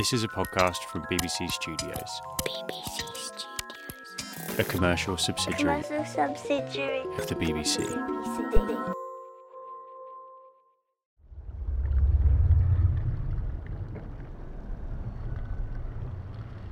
[0.00, 4.58] This is a podcast from BBC Studios, BBC Studios.
[4.58, 7.84] a commercial subsidiary Commercial subsidiary of the BBC.
[7.84, 8.94] BBC.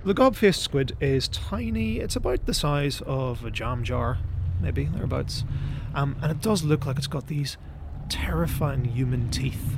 [0.07, 1.99] The gob-faced squid is tiny.
[1.99, 4.17] It's about the size of a jam jar,
[4.59, 5.45] maybe thereabouts,
[5.95, 7.59] um, and it does look like it's got these
[8.09, 9.77] terrifying human teeth.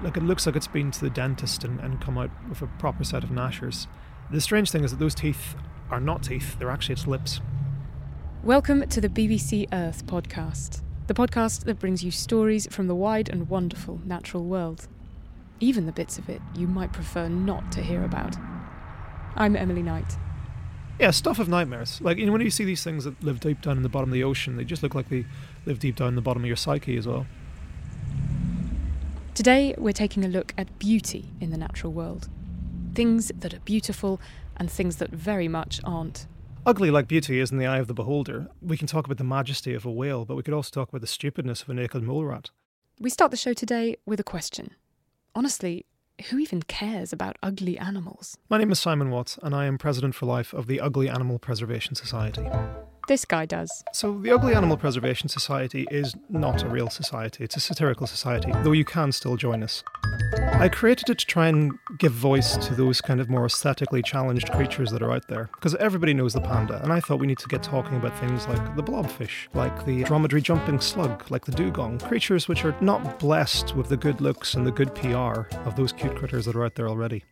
[0.00, 2.66] Like it looks like it's been to the dentist and, and come out with a
[2.78, 3.86] proper set of gnashers.
[4.30, 5.56] The strange thing is that those teeth
[5.90, 7.40] are not teeth; they're actually its lips.
[8.44, 13.28] Welcome to the BBC Earth podcast, the podcast that brings you stories from the wide
[13.28, 14.86] and wonderful natural world,
[15.58, 18.36] even the bits of it you might prefer not to hear about.
[19.34, 20.16] I'm Emily Knight.
[21.00, 22.00] Yeah, stuff of nightmares.
[22.00, 24.10] Like you know, when you see these things that live deep down in the bottom
[24.10, 25.26] of the ocean, they just look like they
[25.66, 27.26] live deep down in the bottom of your psyche as well.
[29.38, 32.28] Today, we're taking a look at beauty in the natural world.
[32.96, 34.20] Things that are beautiful
[34.56, 36.26] and things that very much aren't.
[36.66, 38.48] Ugly like beauty is in the eye of the beholder.
[38.60, 41.02] We can talk about the majesty of a whale, but we could also talk about
[41.02, 42.50] the stupidness of a naked mole rat.
[42.98, 44.74] We start the show today with a question.
[45.36, 45.86] Honestly,
[46.30, 48.38] who even cares about ugly animals?
[48.50, 51.38] My name is Simon Watts, and I am President for Life of the Ugly Animal
[51.38, 52.44] Preservation Society.
[53.08, 53.70] This guy does.
[53.94, 58.52] So, the Ugly Animal Preservation Society is not a real society, it's a satirical society,
[58.62, 59.82] though you can still join us.
[60.52, 64.52] I created it to try and give voice to those kind of more aesthetically challenged
[64.52, 67.38] creatures that are out there, because everybody knows the panda, and I thought we need
[67.38, 71.52] to get talking about things like the blobfish, like the dromedary jumping slug, like the
[71.52, 75.76] dugong, creatures which are not blessed with the good looks and the good PR of
[75.76, 77.24] those cute critters that are out there already.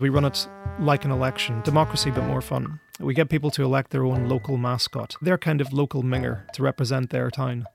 [0.00, 0.48] We run it
[0.80, 2.80] like an election, democracy but more fun.
[3.02, 6.62] We get people to elect their own local mascot, their kind of local minger to
[6.62, 7.66] represent their town.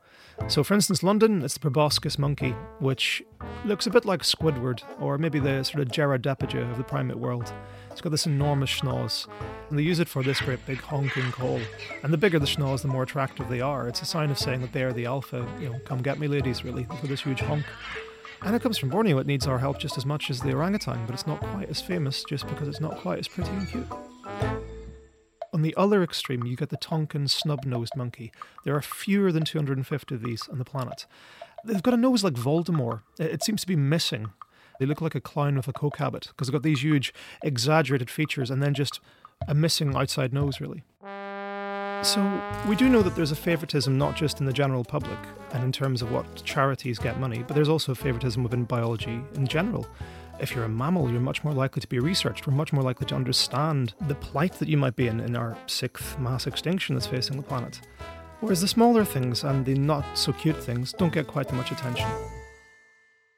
[0.47, 3.21] So, for instance, London, it's the proboscis monkey, which
[3.65, 7.17] looks a bit like Squidward, or maybe the sort of Gerard Depardieu of the primate
[7.17, 7.51] world.
[7.91, 9.27] It's got this enormous schnoz,
[9.69, 11.59] and they use it for this great big honking call.
[12.03, 13.87] And the bigger the schnoz, the more attractive they are.
[13.87, 16.27] It's a sign of saying that they are the alpha, you know, come get me,
[16.27, 17.65] ladies, really, for this huge honk.
[18.43, 19.17] And it comes from Borneo.
[19.17, 21.81] It needs our help just as much as the orangutan, but it's not quite as
[21.81, 23.87] famous just because it's not quite as pretty and cute.
[25.57, 28.31] On the other extreme, you get the Tonkin snub nosed monkey.
[28.63, 31.07] There are fewer than 250 of these on the planet.
[31.65, 33.01] They've got a nose like Voldemort.
[33.17, 34.27] It seems to be missing.
[34.79, 37.11] They look like a clown with a coke habit because they've got these huge,
[37.43, 38.99] exaggerated features and then just
[39.47, 40.83] a missing outside nose, really.
[42.03, 42.21] So,
[42.67, 45.17] we do know that there's a favoritism not just in the general public
[45.53, 49.19] and in terms of what charities get money, but there's also a favoritism within biology
[49.33, 49.87] in general.
[50.39, 52.45] If you're a mammal, you're much more likely to be researched.
[52.45, 55.57] We're much more likely to understand the plight that you might be in in our
[55.65, 57.81] sixth mass extinction that's facing the planet.
[58.39, 61.71] Whereas the smaller things and the not so cute things don't get quite as much
[61.71, 62.07] attention.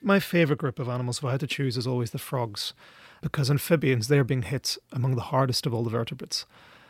[0.02, 2.74] My favourite group of animals, if I had to choose, is always the frogs,
[3.22, 6.46] because amphibians, they're being hit among the hardest of all the vertebrates.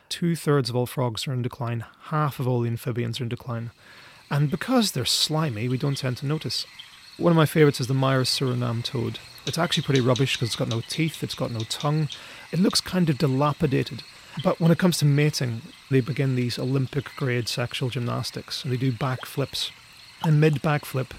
[0.09, 3.29] Two thirds of all frogs are in decline, half of all the amphibians are in
[3.29, 3.69] decline.
[4.31, 6.65] And because they're slimy, we don't tend to notice.
[7.17, 9.19] One of my favourites is the Myris Surinam toad.
[9.49, 12.07] It's actually pretty rubbish because it's got no teeth, it's got no tongue.
[12.51, 14.03] It looks kind of dilapidated.
[14.43, 18.77] But when it comes to mating, they begin these Olympic grade sexual gymnastics and they
[18.77, 19.71] do backflips.
[20.23, 21.13] And mid backflip,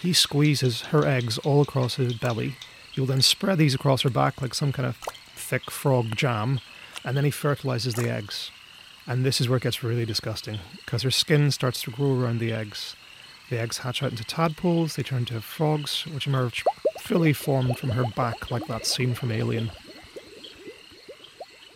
[0.00, 2.56] he squeezes her eggs all across his belly.
[2.92, 4.96] He'll then spread these across her back like some kind of
[5.34, 6.60] thick frog jam,
[7.04, 8.50] and then he fertilizes the eggs.
[9.06, 12.38] And this is where it gets really disgusting because her skin starts to grow around
[12.38, 12.96] the eggs.
[13.50, 16.64] The eggs hatch out into tadpoles, they turn into frogs, which emerge
[17.04, 19.70] fully formed from her back, like that scene from Alien.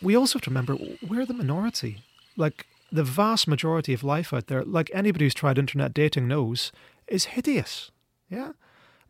[0.01, 2.03] We also have to remember we're the minority.
[2.37, 6.73] Like, the vast majority of life out there, like anybody who's tried internet dating knows,
[7.07, 7.91] is hideous.
[8.31, 8.53] Yeah?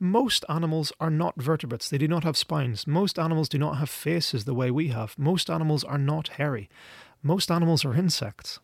[0.00, 1.88] Most animals are not vertebrates.
[1.88, 2.86] They do not have spines.
[2.86, 5.16] Most animals do not have faces the way we have.
[5.18, 6.68] Most animals are not hairy.
[7.22, 8.58] Most animals are insects.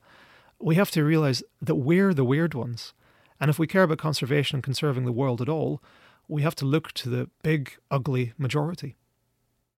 [0.61, 2.95] We have to realize that we're the weird ones.
[3.41, 5.83] And if we care about conservation and conserving the world at all,
[6.29, 8.97] we have to look to the big, ugly majority.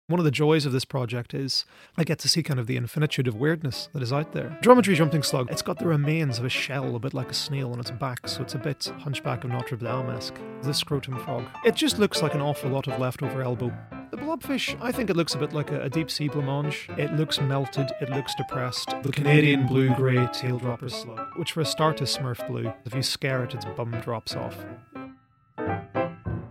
[0.09, 1.65] One of the joys of this project is
[1.97, 4.57] I get to see kind of the infinitude of weirdness that is out there.
[4.63, 7.73] Dromedary jumping slug, it's got the remains of a shell, a bit like a snail
[7.73, 10.37] on its back, so it's a bit hunchback of Notre Dame esque.
[10.63, 11.47] The scrotum frog.
[11.65, 13.73] It just looks like an awful lot of leftover elbow.
[14.13, 16.97] The blobfish, I think it looks a bit like a, a deep sea blancmange.
[16.97, 18.95] It looks melted, it looks depressed.
[19.03, 22.73] The Canadian blue grey tail dropper slug, which for a start is smurf blue.
[22.85, 24.65] If you scare it, its bum drops off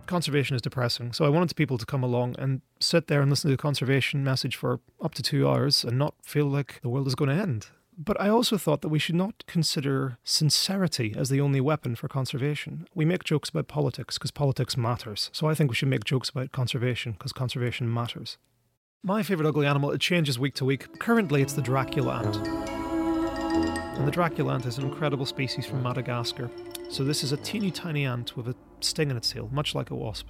[0.06, 1.12] conservation is depressing.
[1.12, 4.24] So I wanted people to come along and sit there and listen to the conservation
[4.24, 7.42] message for up to two hours and not feel like the world is going to
[7.42, 7.68] end.
[7.98, 12.08] But I also thought that we should not consider sincerity as the only weapon for
[12.08, 12.86] conservation.
[12.94, 15.30] We make jokes about politics because politics matters.
[15.32, 18.36] So I think we should make jokes about conservation because conservation matters.
[19.02, 20.98] My favourite ugly animal, it changes week to week.
[20.98, 22.36] Currently, it's the Dracula ant.
[23.96, 26.50] And the Dracula ant is an incredible species from Madagascar.
[26.90, 29.90] So this is a teeny tiny ant with a sting in its tail, much like
[29.90, 30.28] a wasp.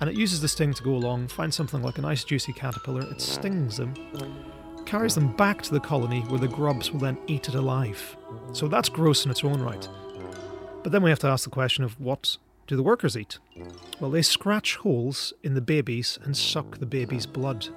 [0.00, 3.02] And it uses the sting to go along, find something like a nice juicy caterpillar,
[3.10, 3.94] it stings them,
[4.86, 8.16] carries them back to the colony where the grubs will then eat it alive.
[8.52, 9.88] So that's gross in its own right.
[10.82, 13.38] But then we have to ask the question of what do the workers eat?
[13.98, 17.68] Well, they scratch holes in the babies and suck the baby's blood.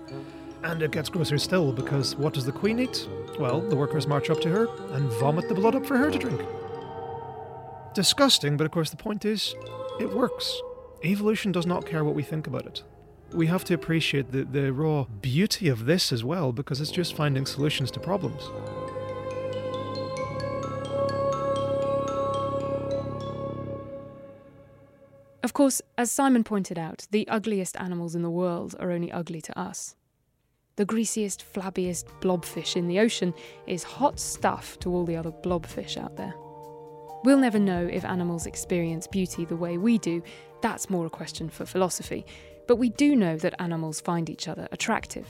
[0.64, 3.08] And it gets grosser still because what does the queen eat?
[3.38, 6.18] Well, the workers march up to her and vomit the blood up for her to
[6.18, 6.42] drink.
[7.94, 9.54] Disgusting, but of course the point is,
[10.00, 10.62] it works.
[11.04, 12.84] Evolution does not care what we think about it.
[13.34, 17.16] We have to appreciate the, the raw beauty of this as well because it's just
[17.16, 18.44] finding solutions to problems.
[25.44, 29.42] Of course, as Simon pointed out, the ugliest animals in the world are only ugly
[29.42, 29.96] to us.
[30.78, 33.34] The greasiest, flabbiest blobfish in the ocean
[33.68, 36.34] is hot stuff to all the other blobfish out there.
[37.24, 40.22] We'll never know if animals experience beauty the way we do,
[40.62, 42.26] that's more a question for philosophy.
[42.68, 45.28] But we do know that animals find each other attractive.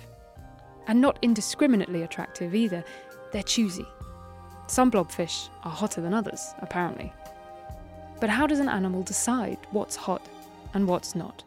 [0.87, 2.83] And not indiscriminately attractive either,
[3.31, 3.87] they're choosy.
[4.67, 7.13] Some blobfish are hotter than others, apparently.
[8.19, 10.27] But how does an animal decide what's hot
[10.73, 11.43] and what's not?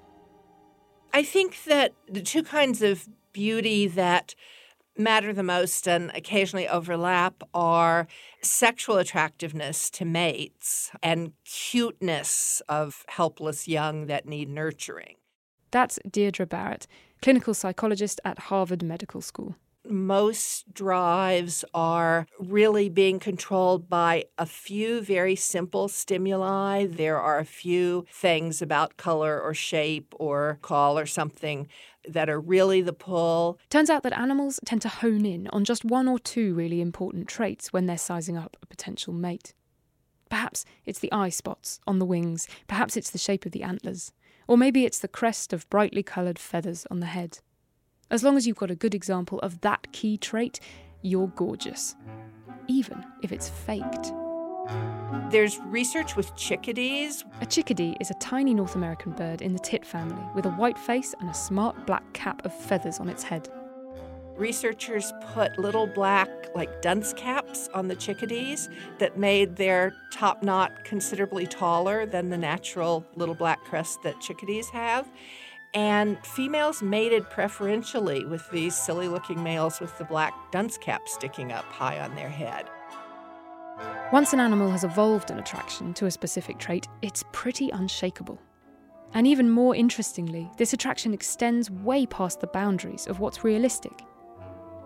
[1.12, 4.34] I think that the two kinds of beauty that
[4.98, 8.06] matter the most and occasionally overlap are
[8.42, 15.16] sexual attractiveness to mates and cuteness of helpless young that need nurturing.
[15.70, 16.86] That's Deirdre Barrett,
[17.22, 19.56] clinical psychologist at Harvard Medical School.
[19.88, 26.86] Most drives are really being controlled by a few very simple stimuli.
[26.86, 31.68] There are a few things about color or shape or call or something
[32.08, 33.58] that are really the pull.
[33.70, 37.28] Turns out that animals tend to hone in on just one or two really important
[37.28, 39.54] traits when they're sizing up a potential mate.
[40.28, 44.12] Perhaps it's the eye spots on the wings, perhaps it's the shape of the antlers,
[44.48, 47.38] or maybe it's the crest of brightly coloured feathers on the head.
[48.08, 50.60] As long as you've got a good example of that key trait,
[51.02, 51.96] you're gorgeous,
[52.68, 54.12] even if it's faked.
[55.30, 57.24] There's research with chickadees.
[57.40, 60.78] A chickadee is a tiny North American bird in the tit family with a white
[60.78, 63.48] face and a smart black cap of feathers on its head.
[64.36, 68.68] Researchers put little black, like dunce caps on the chickadees
[68.98, 74.68] that made their top knot considerably taller than the natural little black crest that chickadees
[74.68, 75.10] have.
[75.74, 81.52] And females mated preferentially with these silly looking males with the black dunce cap sticking
[81.52, 82.66] up high on their head.
[84.12, 88.40] Once an animal has evolved an attraction to a specific trait, it's pretty unshakable.
[89.12, 94.02] And even more interestingly, this attraction extends way past the boundaries of what's realistic.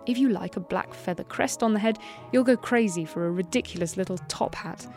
[0.07, 1.99] If you like a black feather crest on the head,
[2.31, 4.87] you'll go crazy for a ridiculous little top hat,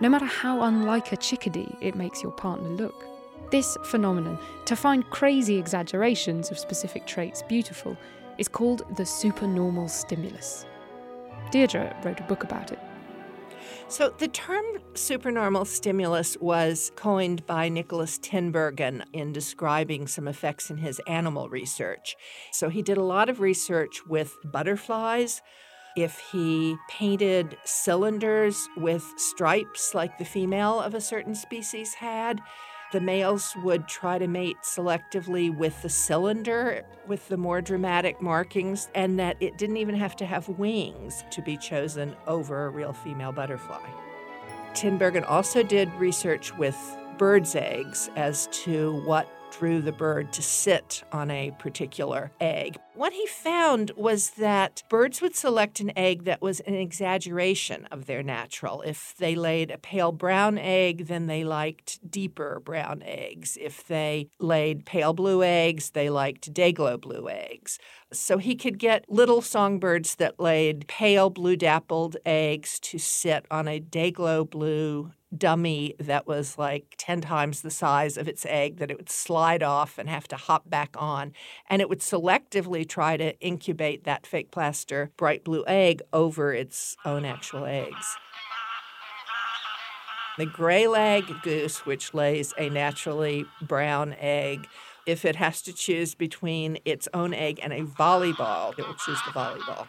[0.00, 3.17] no matter how unlike a chickadee it makes your partner look.
[3.50, 7.96] This phenomenon, to find crazy exaggerations of specific traits beautiful,
[8.36, 10.66] is called the supernormal stimulus.
[11.50, 12.78] Deirdre wrote a book about it.
[13.88, 20.76] So, the term supernormal stimulus was coined by Nicholas Tinbergen in describing some effects in
[20.76, 22.16] his animal research.
[22.52, 25.40] So, he did a lot of research with butterflies.
[25.96, 32.42] If he painted cylinders with stripes like the female of a certain species had,
[32.92, 38.88] the males would try to mate selectively with the cylinder with the more dramatic markings,
[38.94, 42.92] and that it didn't even have to have wings to be chosen over a real
[42.92, 43.88] female butterfly.
[44.74, 46.76] Tinbergen also did research with
[47.16, 52.78] birds' eggs as to what drew the bird to sit on a particular egg.
[52.98, 58.06] What he found was that birds would select an egg that was an exaggeration of
[58.06, 58.82] their natural.
[58.82, 63.56] If they laid a pale brown egg, then they liked deeper brown eggs.
[63.60, 67.78] If they laid pale blue eggs, they liked day-glow blue eggs.
[68.12, 73.68] So he could get little songbirds that laid pale blue dappled eggs to sit on
[73.68, 78.90] a day-glow blue dummy that was like 10 times the size of its egg that
[78.90, 81.32] it would slide off and have to hop back on.
[81.68, 86.96] And it would selectively try to incubate that fake plaster bright blue egg over its
[87.04, 88.16] own actual eggs.
[90.38, 94.68] The greylag goose, which lays a naturally brown egg,
[95.04, 99.20] if it has to choose between its own egg and a volleyball, it will choose
[99.24, 99.88] the volleyball.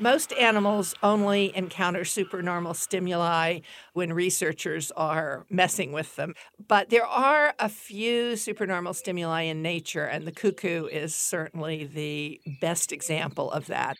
[0.00, 3.60] Most animals only encounter supernormal stimuli
[3.92, 6.34] when researchers are messing with them.
[6.68, 12.40] But there are a few supernormal stimuli in nature, and the cuckoo is certainly the
[12.62, 13.98] best example of that.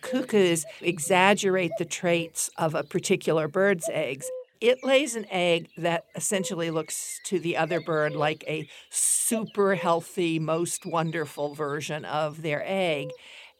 [0.00, 4.30] Cuckoos exaggerate the traits of a particular bird's eggs.
[4.62, 10.38] It lays an egg that essentially looks to the other bird like a super healthy,
[10.38, 13.10] most wonderful version of their egg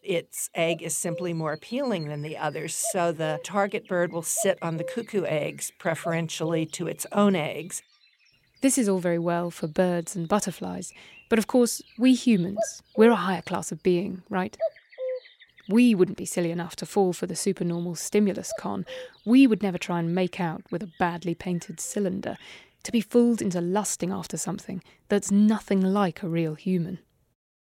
[0.06, 2.75] its egg is simply more appealing than the others.
[2.92, 7.82] So the target bird will sit on the cuckoo eggs preferentially to its own eggs.
[8.62, 10.92] This is all very well for birds and butterflies,
[11.28, 14.56] but of course, we humans, we're a higher class of being, right?
[15.68, 18.86] We wouldn't be silly enough to fall for the supernormal stimulus con.
[19.25, 22.38] We would never try and make out with a badly painted cylinder,
[22.84, 27.00] to be fooled into lusting after something that's nothing like a real human.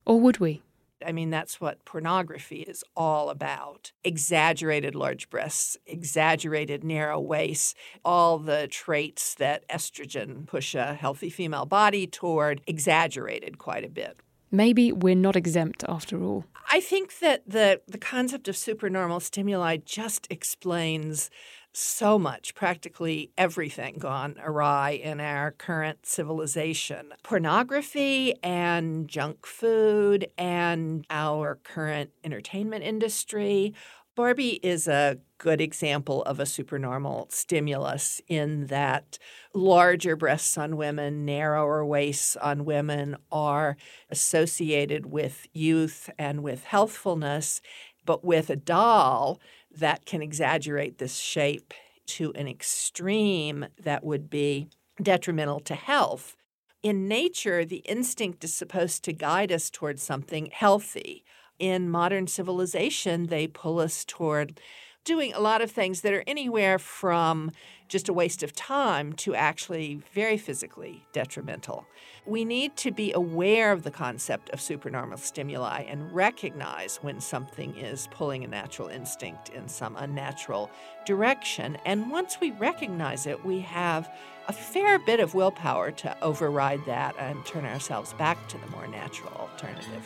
[0.03, 0.63] Or would we?
[1.05, 8.37] I mean, that's what pornography is all about exaggerated large breasts, exaggerated narrow waists, all
[8.37, 14.19] the traits that estrogen push a healthy female body toward, exaggerated quite a bit.
[14.51, 16.45] Maybe we're not exempt after all.
[16.71, 21.29] I think that the, the concept of supernormal stimuli just explains
[21.73, 27.13] so much, practically everything gone awry in our current civilization.
[27.23, 33.73] Pornography and junk food and our current entertainment industry.
[34.13, 39.17] Barbie is a good example of a supernormal stimulus in that
[39.53, 43.77] larger breasts on women, narrower waists on women are
[44.09, 47.61] associated with youth and with healthfulness.
[48.05, 49.39] But with a doll,
[49.77, 51.73] that can exaggerate this shape
[52.07, 54.67] to an extreme that would be
[55.01, 56.35] detrimental to health.
[56.83, 61.23] In nature, the instinct is supposed to guide us towards something healthy.
[61.59, 64.59] In modern civilization, they pull us toward
[65.03, 67.51] doing a lot of things that are anywhere from
[67.87, 71.85] just a waste of time to actually very physically detrimental.
[72.25, 77.75] We need to be aware of the concept of supernormal stimuli and recognize when something
[77.75, 80.69] is pulling a natural instinct in some unnatural
[81.05, 81.77] direction.
[81.85, 84.09] And once we recognize it, we have
[84.47, 88.87] a fair bit of willpower to override that and turn ourselves back to the more
[88.87, 90.05] natural alternative.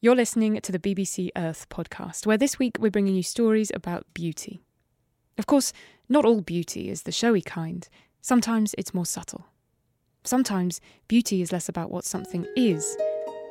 [0.00, 4.06] You're listening to the BBC Earth podcast, where this week we're bringing you stories about
[4.14, 4.60] beauty.
[5.36, 5.72] Of course,
[6.08, 7.88] not all beauty is the showy kind.
[8.20, 9.46] Sometimes it's more subtle.
[10.22, 12.96] Sometimes beauty is less about what something is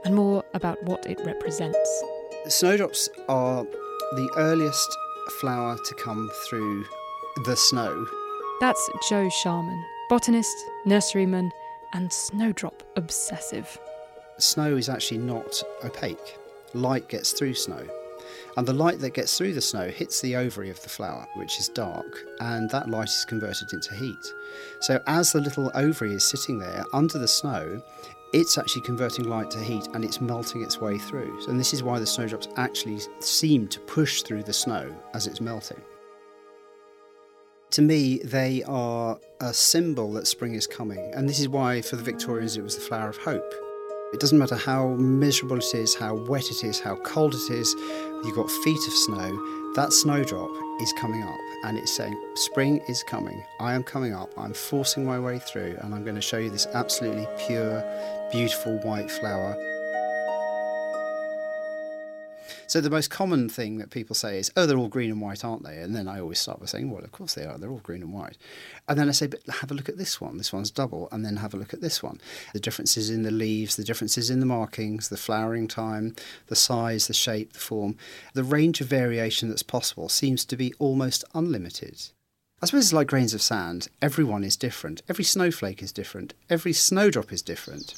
[0.06, 2.04] and more about what it represents.
[2.48, 3.66] Snowdrops are
[4.14, 4.98] the earliest
[5.42, 6.86] flower to come through
[7.44, 8.08] the snow.
[8.62, 11.52] That's Joe Sharman, botanist, nurseryman,
[11.92, 13.78] and snowdrop obsessive.
[14.40, 16.38] Snow is actually not opaque.
[16.74, 17.86] Light gets through snow.
[18.56, 21.60] And the light that gets through the snow hits the ovary of the flower, which
[21.60, 24.34] is dark, and that light is converted into heat.
[24.82, 27.82] So as the little ovary is sitting there under the snow,
[28.34, 31.48] it's actually converting light to heat and it's melting its way through.
[31.48, 35.40] And this is why the snowdrops actually seem to push through the snow as it's
[35.40, 35.82] melting.
[37.72, 41.96] To me, they are a symbol that spring is coming, and this is why for
[41.96, 43.67] the Victorians it was the flower of hope.
[44.14, 47.76] It doesn't matter how miserable it is, how wet it is, how cold it is,
[48.24, 50.50] you've got feet of snow, that snowdrop
[50.80, 55.06] is coming up and it's saying, Spring is coming, I am coming up, I'm forcing
[55.06, 57.84] my way through, and I'm going to show you this absolutely pure,
[58.32, 59.56] beautiful white flower.
[62.70, 65.46] So the most common thing that people say is, "Oh, they're all green and white,
[65.46, 67.58] aren't they?" And then I always start by saying, "Well, of course they are.
[67.58, 68.38] They're all green and white."
[68.90, 70.38] And then I say, "But have a look at this one.
[70.38, 72.20] This one's double." And then have a look at this one.
[72.52, 76.14] The differences in the leaves, the differences in the markings, the flowering time,
[76.48, 77.96] the size, the shape, the form,
[78.34, 82.12] the range of variation that's possible seems to be almost unlimited.
[82.62, 83.88] I suppose it's like grains of sand.
[84.02, 85.04] Everyone is different.
[85.08, 86.34] Every snowflake is different.
[86.50, 87.94] Every snowdrop is different.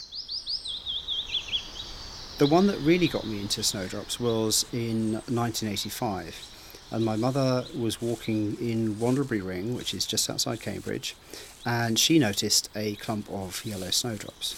[2.40, 6.88] The one that really got me into snowdrops was in 1985.
[6.90, 11.18] And my mother was walking in Wandlebury Ring, which is just outside Cambridge,
[11.66, 14.56] and she noticed a clump of yellow snowdrops.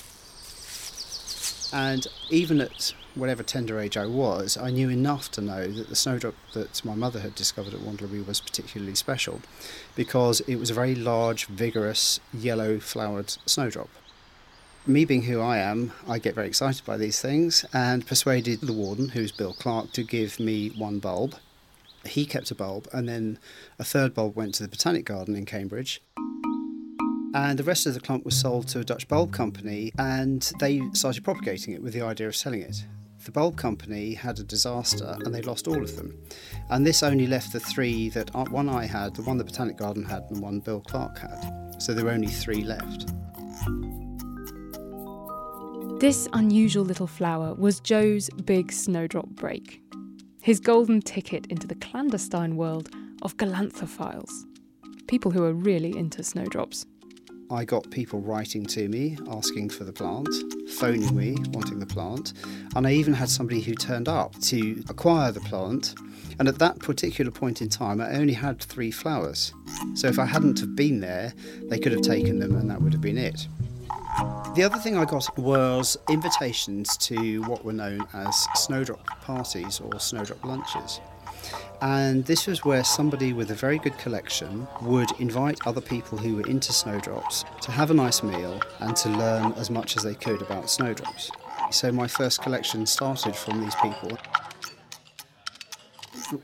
[1.74, 5.96] And even at whatever tender age I was, I knew enough to know that the
[5.96, 9.42] snowdrop that my mother had discovered at Wandlebury was particularly special
[9.96, 13.90] because it was a very large, vigorous, yellow flowered snowdrop
[14.88, 18.74] me being who I am, I get very excited by these things and persuaded the
[18.74, 21.36] warden, who's Bill Clark, to give me one bulb.
[22.06, 23.38] He kept a bulb, and then
[23.78, 26.02] a third bulb went to the Botanic Garden in Cambridge.
[27.34, 30.82] And the rest of the clump was sold to a Dutch bulb company, and they
[30.94, 32.86] started propagating it with the idea of selling it.
[33.24, 36.18] The bulb company had a disaster and they lost all of them.
[36.72, 39.78] And this only left the three that uh, one I had, the one the Botanic
[39.78, 41.76] Garden had, and the one Bill Clark had.
[41.78, 43.14] So there were only three left.
[46.02, 49.84] This unusual little flower was Joe's big snowdrop break.
[50.42, 52.90] His golden ticket into the clandestine world
[53.22, 54.32] of galanthophiles,
[55.06, 56.88] people who are really into snowdrops.
[57.52, 60.28] I got people writing to me asking for the plant,
[60.72, 62.34] phoning me wanting the plant,
[62.76, 65.94] and I even had somebody who turned up to acquire the plant.
[66.40, 69.54] And at that particular point in time, I only had three flowers.
[69.94, 71.36] So if I hadn't have been there,
[71.70, 73.48] they could have taken them, and that would have been it.
[74.54, 79.98] The other thing I got was invitations to what were known as snowdrop parties or
[79.98, 81.00] snowdrop lunches.
[81.82, 86.36] And this was where somebody with a very good collection would invite other people who
[86.36, 90.16] were into snowdrops to have a nice meal and to learn as much as they
[90.16, 91.32] could about snowdrops.
[91.72, 94.18] So my first collection started from these people.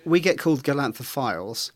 [0.06, 1.72] We get called galanthophiles.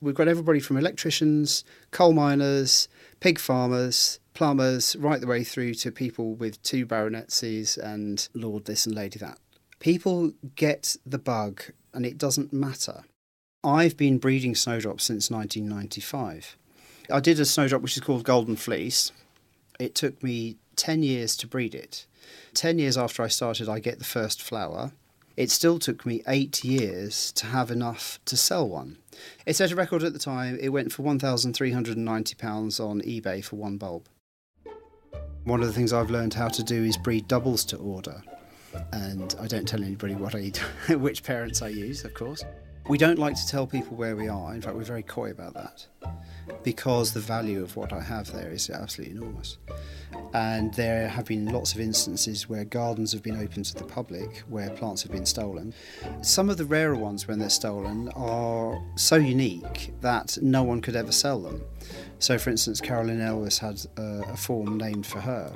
[0.00, 2.88] We've got everybody from electricians, coal miners,
[3.20, 8.86] pig farmers, plumbers, right the way through to people with two baronetcies and Lord this
[8.86, 9.38] and Lady that.
[9.78, 11.62] People get the bug
[11.92, 13.04] and it doesn't matter.
[13.62, 16.56] I've been breeding snowdrops since 1995.
[17.12, 19.12] I did a snowdrop which is called Golden Fleece.
[19.78, 22.06] It took me 10 years to breed it.
[22.54, 24.92] 10 years after I started, I get the first flower.
[25.36, 28.98] It still took me eight years to have enough to sell one.
[29.46, 30.58] It set a record at the time.
[30.60, 34.08] It went for £1,390 on eBay for one bulb.
[35.44, 38.22] One of the things I've learned how to do is breed doubles to order.
[38.92, 40.52] And I don't tell anybody what I
[40.94, 42.44] which parents I use, of course.
[42.90, 44.52] We don't like to tell people where we are.
[44.52, 45.86] In fact, we're very coy about that
[46.64, 49.58] because the value of what I have there is absolutely enormous.
[50.34, 54.38] And there have been lots of instances where gardens have been open to the public
[54.48, 55.72] where plants have been stolen.
[56.22, 60.96] Some of the rarer ones, when they're stolen, are so unique that no one could
[60.96, 61.62] ever sell them.
[62.18, 65.54] So, for instance, Carolyn Elwes had a form named for her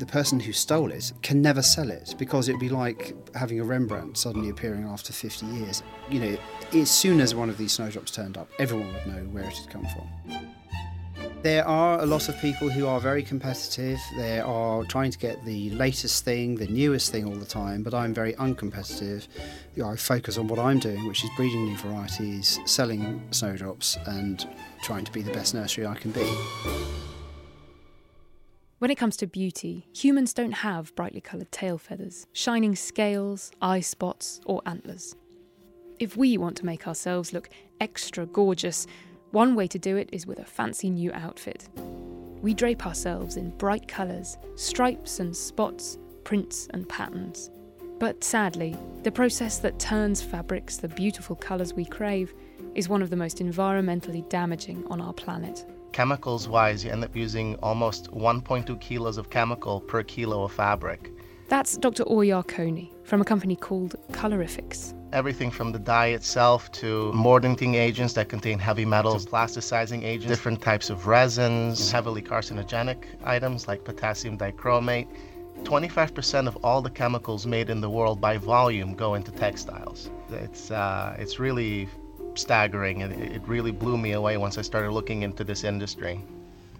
[0.00, 3.64] the person who stole it can never sell it because it'd be like having a
[3.64, 5.82] Rembrandt suddenly appearing after 50 years.
[6.10, 6.38] You know,
[6.74, 9.70] as soon as one of these snowdrops turned up, everyone would know where it had
[9.70, 10.08] come from.
[11.42, 13.98] There are a lot of people who are very competitive.
[14.16, 17.94] They are trying to get the latest thing, the newest thing all the time, but
[17.94, 19.26] I'm very uncompetitive.
[19.82, 24.46] I focus on what I'm doing, which is breeding new varieties, selling snowdrops, and
[24.82, 26.28] trying to be the best nursery I can be.
[28.80, 33.80] When it comes to beauty, humans don't have brightly coloured tail feathers, shining scales, eye
[33.80, 35.14] spots, or antlers.
[35.98, 37.50] If we want to make ourselves look
[37.82, 38.86] extra gorgeous,
[39.32, 41.68] one way to do it is with a fancy new outfit.
[42.40, 47.50] We drape ourselves in bright colours, stripes and spots, prints and patterns.
[47.98, 52.32] But sadly, the process that turns fabrics the beautiful colours we crave
[52.74, 55.66] is one of the most environmentally damaging on our planet.
[55.92, 61.12] Chemicals wise, you end up using almost 1.2 kilos of chemical per kilo of fabric.
[61.48, 62.04] That's Dr.
[62.04, 64.94] Coney from a company called Colorifix.
[65.12, 70.62] Everything from the dye itself to mordanting agents that contain heavy metals, plasticizing agents, different
[70.62, 75.08] types of resins, heavily carcinogenic items like potassium dichromate.
[75.64, 80.08] 25% of all the chemicals made in the world by volume go into textiles.
[80.30, 81.88] It's, uh, it's really
[82.34, 86.24] staggering and it really blew me away once I started looking into this industry.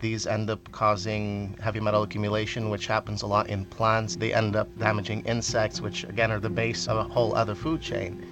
[0.00, 4.16] These end up causing heavy metal accumulation, which happens a lot in plants.
[4.16, 7.82] They end up damaging insects, which again are the base of a whole other food
[7.82, 8.24] chain.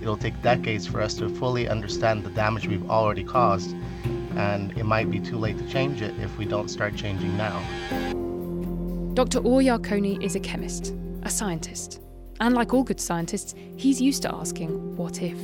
[0.00, 3.74] It'll take decades for us to fully understand the damage we've already caused,
[4.36, 7.58] and it might be too late to change it if we don't start changing now.
[9.12, 9.40] Dr.
[9.40, 12.00] Oryar is a chemist, a scientist.
[12.40, 15.36] And like all good scientists, he's used to asking, what if?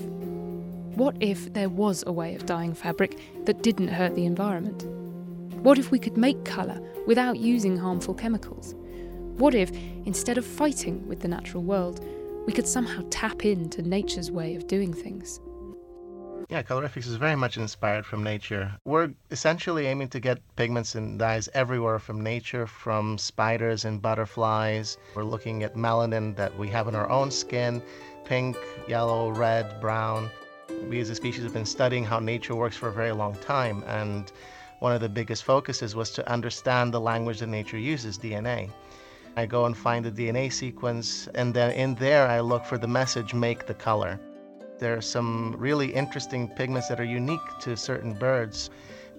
[0.96, 4.84] What if there was a way of dyeing fabric that didn't hurt the environment?
[5.64, 8.76] What if we could make colour without using harmful chemicals?
[9.36, 9.72] What if,
[10.04, 12.04] instead of fighting with the natural world,
[12.46, 15.40] we could somehow tap into nature's way of doing things?
[16.48, 18.72] Yeah, Colorifix is very much inspired from nature.
[18.84, 24.96] We're essentially aiming to get pigments and dyes everywhere from nature, from spiders and butterflies.
[25.16, 27.82] We're looking at melanin that we have in our own skin
[28.24, 28.56] pink,
[28.88, 30.30] yellow, red, brown.
[30.88, 33.84] We as a species have been studying how nature works for a very long time,
[33.86, 34.32] and
[34.78, 38.70] one of the biggest focuses was to understand the language that nature uses, DNA.
[39.36, 42.86] I go and find the DNA sequence, and then in there I look for the
[42.86, 44.20] message make the color.
[44.78, 48.70] There are some really interesting pigments that are unique to certain birds.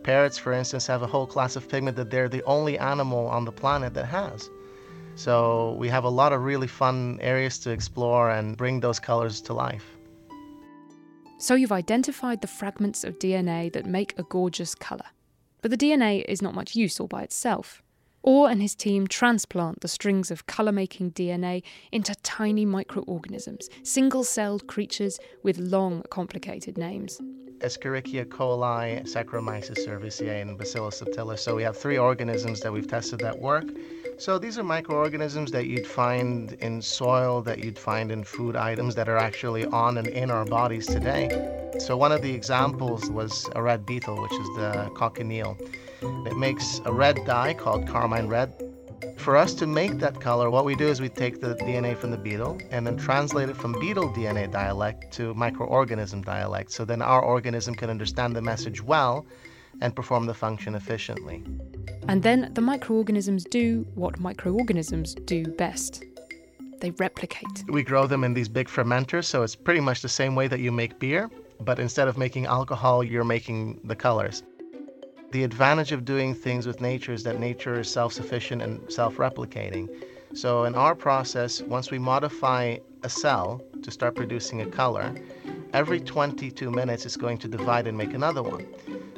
[0.04, 3.46] Parrots, for instance, have a whole class of pigment that they're the only animal on
[3.46, 4.50] the planet that has.
[5.16, 9.42] So we have a lot of really fun areas to explore and bring those colors
[9.42, 9.95] to life.
[11.38, 15.08] So you've identified the fragments of DNA that make a gorgeous colour.
[15.62, 17.82] But the DNA is not much use all by itself.
[18.24, 24.24] Orr and his team transplant the strings of colour making DNA into tiny microorganisms, single
[24.24, 27.22] celled creatures with long, complicated names.
[27.60, 31.40] Escherichia coli, Saccharomyces cerevisiae, and Bacillus subtilis.
[31.40, 33.66] So we have three organisms that we've tested that work.
[34.18, 38.96] So these are microorganisms that you'd find in soil, that you'd find in food items
[38.96, 41.28] that are actually on and in our bodies today.
[41.80, 45.58] So one of the examples was a red beetle, which is the cochineal.
[46.26, 48.54] It makes a red dye called carmine red.
[49.18, 52.12] For us to make that color, what we do is we take the DNA from
[52.12, 56.72] the beetle and then translate it from beetle DNA dialect to microorganism dialect.
[56.72, 59.26] So then our organism can understand the message well
[59.82, 61.44] and perform the function efficiently.
[62.08, 66.04] And then the microorganisms do what microorganisms do best
[66.80, 67.64] they replicate.
[67.68, 70.60] We grow them in these big fermenters, so it's pretty much the same way that
[70.60, 71.30] you make beer,
[71.62, 74.44] but instead of making alcohol, you're making the colors.
[75.32, 79.18] The advantage of doing things with nature is that nature is self sufficient and self
[79.18, 79.90] replicating.
[80.34, 85.14] So, in our process, once we modify a cell to start producing a color,
[85.76, 88.66] every 22 minutes it's going to divide and make another one.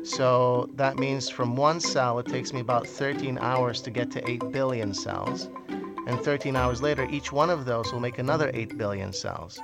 [0.04, 4.28] So that means from one cell, it takes me about 13 hours to get to
[4.28, 5.50] 8 billion cells.
[6.08, 9.60] And 13 hours later, each one of those will make another 8 billion cells.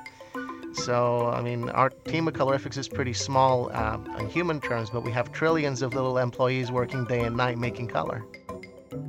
[0.73, 5.01] So, I mean, our team of Colorifix is pretty small uh, in human terms, but
[5.03, 8.23] we have trillions of little employees working day and night making color.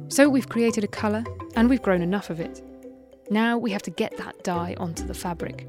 [0.09, 1.23] So we've created a colour
[1.55, 2.63] and we've grown enough of it.
[3.29, 5.69] Now we have to get that dye onto the fabric.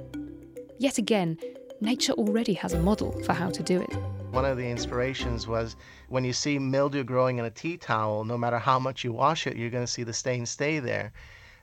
[0.77, 1.37] Yet again,
[1.81, 3.93] nature already has a model for how to do it.
[4.31, 5.75] One of the inspirations was
[6.09, 9.47] when you see mildew growing in a tea towel, no matter how much you wash
[9.47, 11.11] it, you're going to see the stain stay there.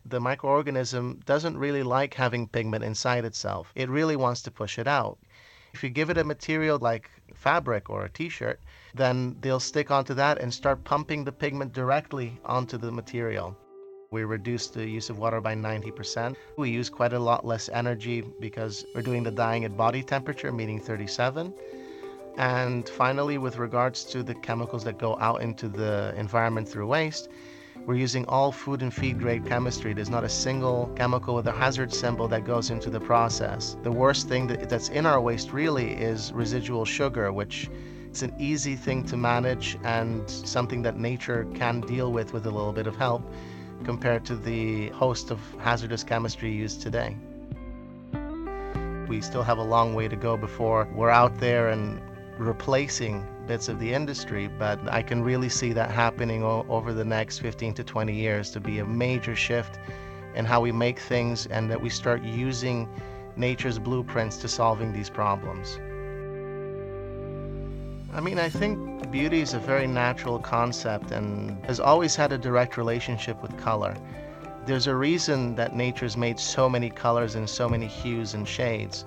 [0.05, 3.73] The microorganism doesn't really like having pigment inside itself.
[3.75, 5.19] It really wants to push it out.
[5.73, 8.61] If you give it a material like fabric or a t shirt,
[8.95, 13.57] then they'll stick onto that and start pumping the pigment directly onto the material.
[14.13, 16.37] We reduced the use of water by 90%.
[16.57, 20.53] We use quite a lot less energy because we're doing the dyeing at body temperature,
[20.53, 21.55] meaning 37.
[22.37, 27.31] And finally, with regards to the chemicals that go out into the environment through waste,
[27.87, 29.95] we're using all food and feed grade chemistry.
[29.95, 33.79] There's not a single chemical with a hazard symbol that goes into the process.
[33.83, 37.71] The worst thing that, that's in our waste really is residual sugar, which
[38.11, 42.51] it's an easy thing to manage and something that nature can deal with with a
[42.51, 43.23] little bit of help
[43.83, 47.17] compared to the host of hazardous chemistry used today.
[49.09, 52.01] We still have a long way to go before we're out there and
[52.39, 57.05] replacing bits of the industry, but I can really see that happening o- over the
[57.05, 59.79] next 15 to 20 years to be a major shift
[60.35, 62.89] and how we make things and that we start using
[63.37, 65.79] nature's blueprints to solving these problems.
[68.15, 72.37] I mean, I think beauty is a very natural concept and has always had a
[72.37, 73.97] direct relationship with color.
[74.67, 79.07] There's a reason that nature's made so many colors and so many hues and shades,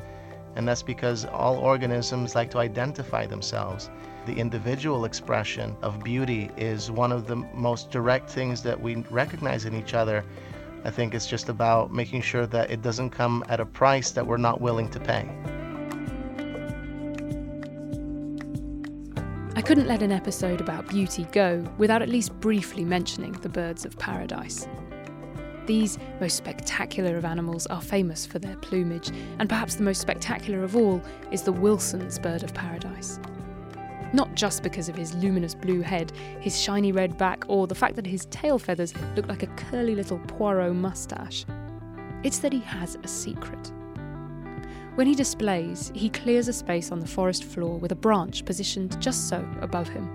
[0.56, 3.92] and that's because all organisms like to identify themselves.
[4.26, 9.66] The individual expression of beauty is one of the most direct things that we recognize
[9.66, 10.26] in each other.
[10.84, 14.26] I think it's just about making sure that it doesn't come at a price that
[14.26, 15.30] we're not willing to pay.
[19.66, 23.98] Couldn't let an episode about beauty go without at least briefly mentioning the birds of
[23.98, 24.68] paradise.
[25.66, 30.64] These most spectacular of animals are famous for their plumage, and perhaps the most spectacular
[30.64, 31.02] of all
[31.32, 33.20] is the Wilson's bird of paradise.
[34.14, 37.96] Not just because of his luminous blue head, his shiny red back, or the fact
[37.96, 41.44] that his tail feathers look like a curly little Poirot moustache.
[42.22, 43.72] It's that he has a secret.
[44.96, 49.00] When he displays, he clears a space on the forest floor with a branch positioned
[49.02, 50.08] just so above him.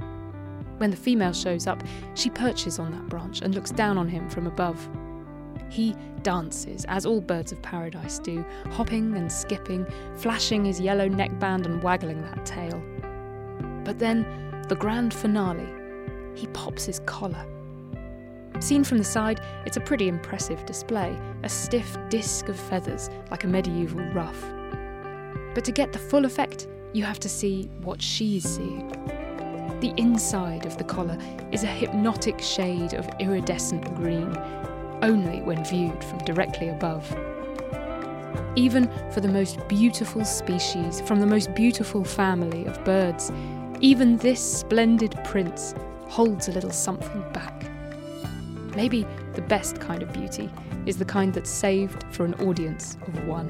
[0.78, 1.82] When the female shows up,
[2.14, 4.88] she perches on that branch and looks down on him from above.
[5.68, 11.66] He dances, as all birds of paradise do, hopping and skipping, flashing his yellow neckband
[11.66, 12.82] and waggling that tail.
[13.84, 14.22] But then,
[14.68, 15.68] the grand finale,
[16.34, 17.46] he pops his collar.
[18.60, 23.44] Seen from the side, it's a pretty impressive display a stiff disc of feathers like
[23.44, 24.42] a medieval ruff.
[25.54, 28.88] But to get the full effect, you have to see what she's seeing.
[29.80, 31.16] The inside of the collar
[31.52, 34.36] is a hypnotic shade of iridescent green,
[35.02, 37.06] only when viewed from directly above.
[38.56, 43.32] Even for the most beautiful species, from the most beautiful family of birds,
[43.80, 45.74] even this splendid prince
[46.08, 47.70] holds a little something back.
[48.76, 50.50] Maybe the best kind of beauty
[50.86, 53.48] is the kind that's saved for an audience of one.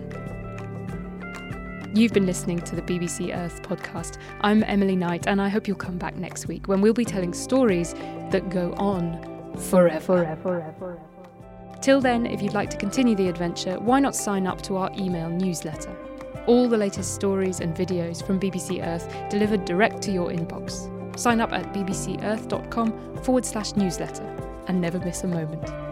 [1.92, 4.16] You've been listening to the BBC Earth podcast.
[4.42, 7.35] I'm Emily Knight, and I hope you'll come back next week when we'll be telling
[7.35, 7.94] stories
[8.31, 9.20] that go on
[9.57, 9.98] forever.
[9.98, 10.37] forever,
[10.79, 11.00] forever.
[11.81, 14.92] Till then, if you'd like to continue the adventure, why not sign up to our
[14.96, 15.92] email newsletter?
[16.46, 21.18] All the latest stories and videos from BBC Earth delivered direct to your inbox.
[21.18, 24.24] Sign up at bbcearth.com forward slash newsletter
[24.68, 25.89] and never miss a moment.